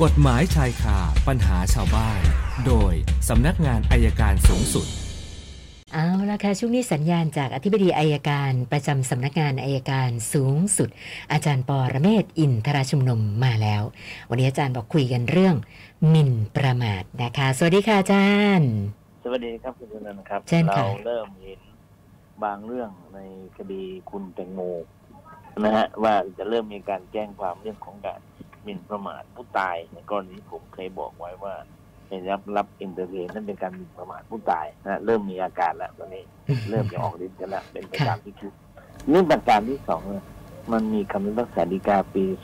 [0.00, 0.98] กฎหมายชายคา
[1.28, 2.20] ปัญหาชาวบ้าน
[2.66, 2.92] โดย
[3.28, 4.86] สำนักงานอัยการสูงสุด
[5.92, 10.88] เอาละค่ะช่วงนี้สัญญาณจากอธิบดีอัยการประจำสำนักงานอัยการสูงสุด
[11.32, 13.82] อาจารย์ปอระเมศวร์อินทราชุมนุมมาแล้ว
[14.30, 15.54] วันนี้อาจารย์บอกคุยกันเรื่อง
[16.08, 18.70] หมิ่นประมาทนะคะ สวัสดีค่ะอาจารย์
[19.24, 21.60] สวัสดีครับคุณชนันท์ครับ เชิญค่ะ เราเริ่มเห็น
[22.44, 23.18] บางเรื่องใน
[23.56, 24.60] คดีคุณแตงโม
[25.64, 28.20] นะฮะว่าจะเริ่มมีการแจ้งความเรื่องของการ
[28.64, 31.54] หมิ่นประมาทผู้ตายในกรณีผมเคยบอกไว้ว่า
[32.08, 36.24] ในรับรับ entertain นั่นเป็นการหมิ่นประมาทผู้ตายนะเริ่มมีอาการแล้วตอนนี้
[36.70, 38.52] เริ่มจะออกฤทธิ์กันแล้วเป็นไปตามที่คิด
[39.12, 40.24] นี่ประการที่สองเนี่ย
[40.72, 42.36] มันมีคำพิพากษาฎีกาปี 2562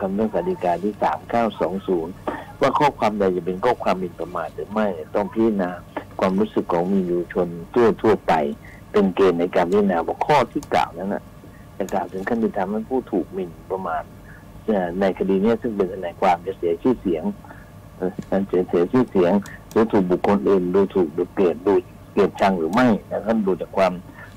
[0.00, 0.94] คำพิพากษาฎีกาที่
[1.98, 5.70] 3920 ว่าข้อความใดจะเป็นข้อความหมิ่นประมาทหรือไม่ต้องพิจารณา
[6.20, 8.32] ความรู้สึกของมีอยู่ชนทั่วทั่วไป
[8.92, 11.22] เป็นเกณฑ์ในการพิจารณาว่าข้อที่กล่าวนั้นนะ
[11.80, 14.04] จะกล่าวถึงขั้นที่ทำให้ผู้ถูกหมิ่นประมาท
[15.00, 17.24] ในคดีนี้ซึ่งเป็นทนความจะเสียชื่อเสียง
[18.30, 19.32] การเสียเสียชื่อเสียง
[19.70, 21.74] หรือถูกบุคคลอื่นดูถูกดูเกลียดดู
[22.12, 23.92] เกลียดชังหรือไม่นะครับดูจากความ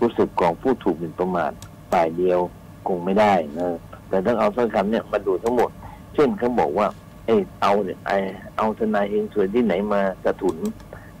[0.00, 1.52] รู้สึกของผู้ถูกหมิ่นประมาท
[1.92, 2.38] ฝ่ายเดียว
[2.86, 3.68] คงไม่ได้นะ
[4.08, 5.70] แต่ต้องเอาถ้อยคำเนี่ยมาดูทั้งหมด
[6.14, 6.86] เช่นเขาบอกว่า
[7.26, 8.10] เออเอาเนี่ยไอ
[8.56, 10.56] เอาทนายเฮงสวยที่ไหนมาสะถุน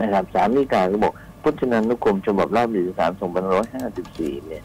[0.00, 4.62] นะครับสามนิกายก็บอกพจนานุกรมฉบับราชบัณฑิตสามสองพันร้อยห้าสิบสี่เนี่ย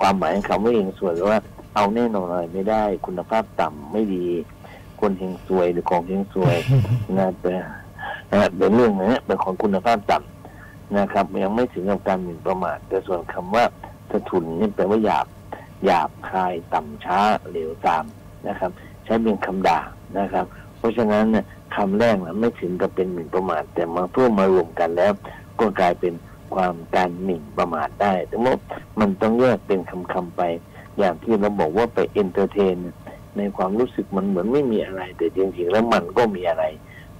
[0.00, 1.40] ความหมายของคำว่าเฮงสวยก็ว่า
[1.74, 4.26] เอาแน่นอนอะไรไม่ได้ คุณภาพต่ำไม่ดี
[5.00, 6.56] คนเฮงสวยหรือของเฮงสวย
[7.18, 7.52] นะเป็น
[8.30, 13.64] นะเป็นเรื่องนี้เป็นของคุณภาพต่ำนะครับ ยังไม่ถึงกับการหมิ่นประมาทแต่ส่วนคำว่า
[14.10, 15.26] สะทุนนี่แปลว่าหยาบ
[15.84, 18.04] หยาบคายต่ำช้าเลวทราม
[18.48, 18.70] นะครับ
[19.04, 19.78] ใช้เป็นคำด่า
[20.18, 20.46] นะครับ
[20.78, 21.44] เพราะฉะนั้นเนี่ย
[21.76, 25.12] คำแรกนะไม่ถึงกับเป็นหมิ่นประมาทแต่มาเพื่อมารวมกันแล้ว
[25.60, 26.12] ก็กลายเป็น
[26.54, 28.54] ความการหมิ่นประมาทได้แต่ว่า
[29.00, 29.80] มันต้องแยกเป็น
[30.12, 30.42] คำๆไป
[30.98, 32.76] อย่างที่เราบอกว่าไป entertain
[33.36, 36.64] ในความรู้สึกมันเหมือนไม่มีอะไร แต่จริงๆแล้วมันก็มีอะไร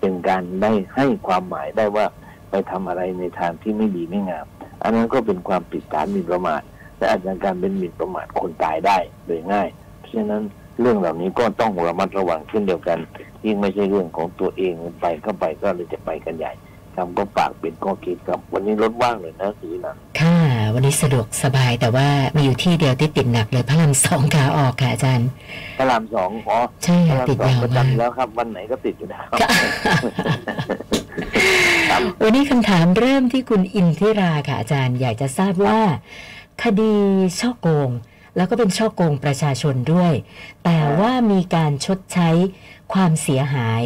[0.00, 2.06] เป็นการได้ให้ความหมายได้ว่า
[2.50, 4.46] ไปทำอะไรในทางที่ไม่ดีไม่งาม
[4.82, 6.62] อันนั้นก็เป็นความผิดฐานหมิ่นประมาท
[6.98, 9.68] และอาจจะการเป็นหมิ่นประมาทคนตายได้โดยง่าย
[10.00, 10.42] เพราะฉะนั้น
[10.80, 12.98] เรื่องเหล่านี้ก็ต้องระมัดระวังเช่นเดียวกัน
[13.44, 16.52] ยิ่งไม่ใช่เรื่องของตัวเองไปเข้าไปก็เลยจะไปกันใหญ่
[16.96, 20.38] คำก็ฝากเป็นข้อคิดครับ วันนี้รถว่างเลยนะสีนันค่ะ
[20.74, 25.28] วันนี้สะดวกสบายแต่ว่ามีอยู่ที่เดียวที่ติดหนักเลยพระรามสองขาออกค่ะอาจารย์
[25.78, 29.38] พระรามสองอ๋อใช่พระค่ะรามติดสองยาวประมากจำแล้วครับ วันไหนก็ติดอยู่แล้วค่ะ
[31.90, 35.80] ครับวันนี้คำถามเริ่มที่คุณอินทิราค่ะอาจารย์อยากจะทราบว่า
[36.62, 36.94] คดี
[37.40, 37.90] ช่อโกง
[38.36, 40.12] แล้วก็เป็นช่อโกงประชาชนด้วย
[40.64, 42.30] แต่ว่ามีการชดใช้
[42.92, 43.82] ความเสียหาย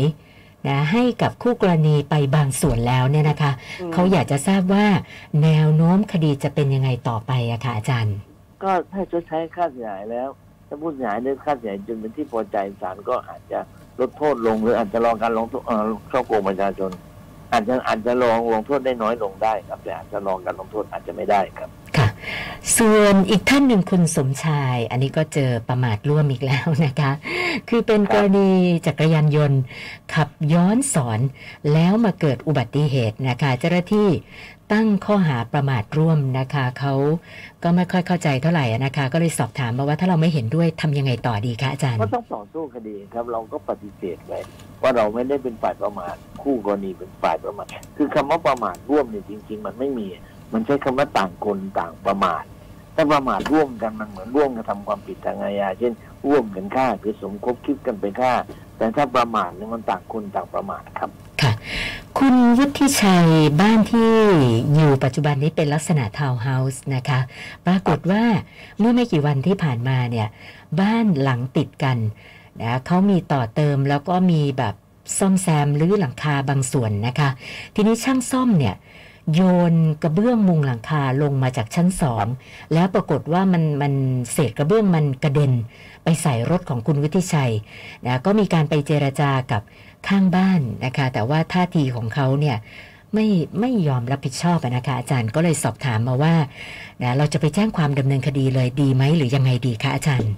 [0.67, 3.53] นะให้กับคู่กรณีไปบางส่วนแล้วเนี่ยนะคะ
[3.93, 4.87] เขาอยากจะทราบว่า
[5.43, 8.17] แนวโน้มคดีจะเป็นยังไงต่อไปอะค่ะอาจารย์
[8.63, 10.29] ก็ถ้าชดใช้ค่าเสียหายแล้ว
[10.69, 13.59] ถ้าผู้เสียหายได้ค่าเสียหายจนเป็นที่พอใจศาลก็อาจจะ
[14.01, 16.91] ลดโทษลงหรืออาจจะรอการลงโทษเอ่อช่อโกงประชาชน
[17.53, 21.84] อาจจะอาจจะลองลงโทษได้น้อยลงได้ครับแต่อาจจะรองการลงโทษอาจจะไม่ได้ครับค่ะ
[22.79, 27.13] ส่วนอีกท่านหนึ่งคุณสมชาย อันนี้ก็เจอประมาทร่วมอีกแล้วนะคะ
[27.69, 28.49] คือเป็นกรณี
[28.87, 29.61] จักรยานยนต์
[30.15, 31.21] ขับย้อนสอน
[31.73, 34.09] แล้วมาเกิดอุบัติเหตุนะคะ เจ้าหน้าที่
[34.73, 36.95] ตั้งข้อหาประมาทร่วมนะคะเขา
[37.63, 44.33] ก็ไม่ค่อยเข้าใจเท่าไหร่นะคะ ก็เลยสอบถามมาว่าถ้าเราไม่เห็นด้วยทำยังไงต่อดีคะอาจารย์ก็ต้องต่อสู้คดีครับเราก็ปฏิเสธไป
[44.83, 47.67] ว่าเราไม่ได้เป็นฝ่ายประมาทคู่กรณีเป็นฝ่ายประมาท
[47.97, 50.07] คือคำว่าประมาทร่วมเนี่ยจริง ๆ มันไม่มี
[50.53, 52.43] มันใช้คำว่าต่างคนต่างประมาท
[52.95, 55.93] ถ้าประมาทร่วมกันมันเหมือนร่วมกันทำความผิดทางอาญาเช่น
[56.27, 58.33] ร่วมกันฆ่าคือสมคบคิดกันไปฆ่า
[58.77, 61.11] แต่ถ้าประมาทเนี่ยมันต่างคนต่างประมาทครับ
[61.43, 61.53] ค่ะ
[62.19, 63.29] คุณวุฒิชัย
[63.61, 64.13] บ้านที่
[64.75, 67.21] อยู่ปัจจุบันนี้เป็นลักษณะทาวน์เฮาส์นะคะ
[67.67, 68.25] ปรากฏว่า
[68.79, 70.29] เมื่อไม่กี่วันที่ผ่านมาเนี่ย
[70.81, 71.99] บ้านหลังติดกัน
[72.63, 74.75] นะเขามีต่อเติมแล้วก็มีแบบ
[75.19, 77.29] ซ่อมแซมหรือหลังคาบางส่วนนะคะ
[77.75, 78.75] ทีนี้ช่างซ่อมเนี่ย
[79.33, 79.41] โย
[79.73, 82.27] นกระเบื้องมุงหลังคาลงมาจากชั้นสอง
[82.75, 83.93] แล้วปรากฏว่ามันมัน
[84.33, 85.53] เศษกระเบื้องมันกระเด็น
[86.05, 87.53] ไปใส่รถของคุณวุฒิชัย
[88.07, 89.63] นะก็มีการไปเจรจากับ
[90.09, 92.57] ข้างบ้านนะคะ แต่ว่าท่าทีของเขาเนี่ย
[93.15, 93.27] ไม่
[93.61, 96.35] ไม่ยอมรับผิดชอบนะคะอาจารย์ก็เลยสอบถามมาว่า
[97.03, 100.33] นะเราจะไปแจ้งความดำเนินคดีเลยดีไหมหรือยังไงดีคะอาจารย์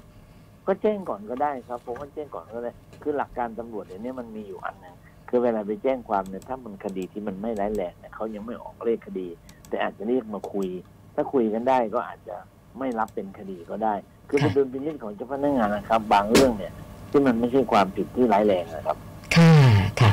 [0.67, 2.71] ก็แจ้งก่อนก็ได้ครับผมว่าแจ้งก่อนก็ได้
[3.03, 4.95] คือหลักการตำรวจเดี๋ยวนี้มันมีอยู่อันหนึง
[5.29, 9.29] คือเวลาไปแจ้งความเนี่ยถ้ามันคดีที่มันไม่ร้ายแรงเนี่ยเขายังไม่ออกเลขคดี
[9.69, 10.69] แต่อาจจะเรียกมาคุย
[11.15, 12.37] ถ้าคุยกันได้ก็อาจจะ
[12.79, 13.95] ไม่รับเป็นคดีก็ได้
[14.29, 16.73] คือเป็นดุลพินิจของเจ้าพนักงานนะครับ บางเรื่องเนี่ย
[17.11, 18.97] ที่มันไม่ใช่ความผิดที่ร้ายแรงนะครับ
[19.37, 19.55] ค่ะ
[20.01, 20.11] ค่ะ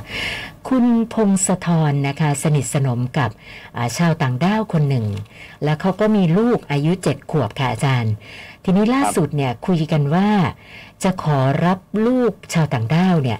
[0.69, 5.07] คุณพงศธรนะคะ สนิทสนมกับาชาวต่างด้าวคนหนึ่ง
[5.63, 8.13] แล้วเขาก็มีลูกอายุเจ็ดขวบค่ะอาจารย์
[8.63, 10.29] ทีนี้ล่าสุดเนี่ยคุยกันว่า
[11.03, 13.39] จะขอรับลูกชาวต่างด้าวเนี่ย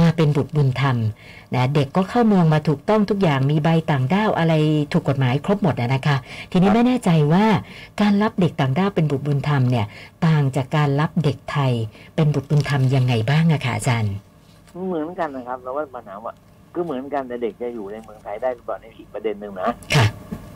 [0.00, 0.96] มาเป็นบุตรบุญธรรม
[1.54, 4.54] นะเด็กก็เข้าเมืองมาถูกต้องทุกอย่างมีใบต่างด้าวอะไร
[4.92, 6.16] ถูกกฎหมายครบหมดอะนะคะ
[6.50, 7.46] ทีนี้ไม่แน่ใจว่า
[8.00, 9.86] การรับเด็กต่างด้าวเป็นบุตรบุญธรรมเนี่ย
[10.26, 11.72] ต่างจากการรับเด็กไทย
[12.16, 14.14] เป็นบุตรบุญธรรมยังไงบ้างอะคะอาจารย์
[14.88, 16.32] เหมือนกันนะครับเราว่าปัญหาว่า
[16.74, 20.06] ก็เหมือนกันแต่เด็กจะอยู่ในเมืองไทยได้หรือเปล่าในอีกประเด็นหนึ่งนะค่ะ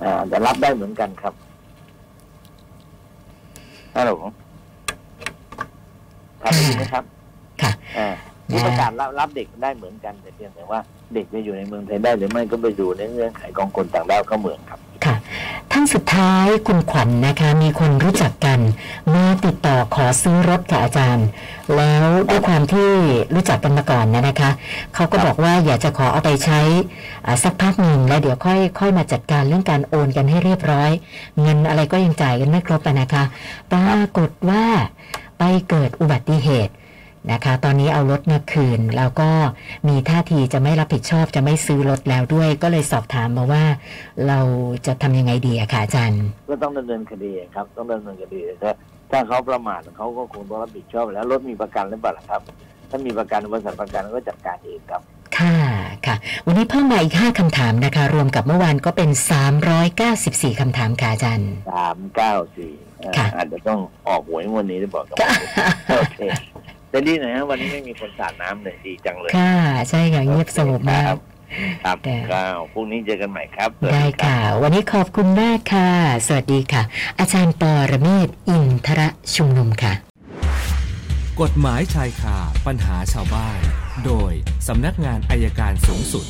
[0.03, 1.35] อ่าแต่รับได้เหมือนกันครับ
[3.97, 4.11] ฮัลโหล
[6.43, 7.05] ครับได้ยินไหมครับ
[7.63, 8.09] ค่ะอ่า
[8.51, 10.79] ที่ประกาศรับรับเด็กได้เหมือนกันแต่เพียงแต่ว่า
[11.15, 15.17] เด็กจะอยู่ในเมืองไทยได้หรือไม่ก็ไปดูในเงื่อนไขของคนต่างด้าวเข้าเมืองครับค่ะ
[15.73, 18.61] ท่านสุดท้ายคุณขวัญนะคะ มีคนรู้จักกัน
[19.15, 21.27] มาติดต่อขอซื้อรถค่ะอาจารย์
[21.77, 22.91] แล้วด้วยความที่
[23.35, 24.51] รู้จักกันมาก่อนนะนะคะ
[24.95, 26.61] เขาก็บอกว่าอยากจะขอเอาไปใช้
[27.43, 30.91] สักพักหนึ่งแล้วเดี๋ยวค่อยค่อยมาจัดการเรื่องการโอนกันให้เรียบร้อย
[31.41, 33.25] เงินอะไรก็ยังจ่ายกันไม่ครบอะนะคะ
[33.73, 34.65] ปรากฏว่า
[35.39, 36.73] ไปเกิดอุบัติเหตุ
[37.33, 39.31] นะคะ ตอนนี้เอารถมาคืน แล้วก็
[39.89, 43.65] มีท่าทีจะไม่รับผิดชอบจะไม่ซื้อรถแล้วด้วย ก็เลยสอบถามมาว่า
[44.29, 44.41] เรา
[44.87, 48.71] จะทำยังไงดีอะคะอาจารย์ก็ต้องดำเนินคดีครับ ต้องดำเนินคดีถ้า
[49.11, 52.41] ถ้าเขาประมาทเขาก็คงต้องรับผิดชอบแล้วรถมีประกันหรือเปล่าล่ะครับ
[52.91, 55.03] ถ้ามีประกันบริษัทประกันก็จัดการเองครับ
[55.39, 55.59] ค่ะ
[56.07, 56.17] ค่ะ
[56.47, 59.11] วันนี้เพิ่มมาอีก 5 คำถามนะคะ รวมกับเมื่อวานก็เป็น
[59.85, 62.73] 394 คำถามค่ะอาจารย์สามเก้าสี่
[63.17, 65.19] ค่ะอาจจะต้องออกหวยงวันนี้หรือเปล่าต้อง
[65.99, 66.21] โอเค
[66.91, 69.55] แต่ดีหน่อยฮะวันนี้ไม่มีคนสาดน้ำเลยดีจังเลยค่ะ
[69.91, 71.19] ใช่ค่ะเงียบสงบมากครับ
[71.85, 72.43] ครับแต่ก็
[72.73, 75.91] พรุ่งนี้เจอกันใหม่ครับสวัสได้รับค่ะ วันนี้ขอบคุณมากค่ะ
[76.27, 76.83] สวัสดีค่ะ
[77.19, 79.93] อาจารย์ปอระเมศวร์อินทระชุมนุมค่ะ
[81.41, 82.37] กฎหมายชายคา
[82.67, 83.59] ปัญหาชาวบ้าน
[84.07, 84.33] โดย
[84.69, 86.27] สำนักงานอายการสูงสุด